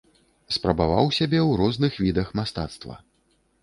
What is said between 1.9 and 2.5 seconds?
відах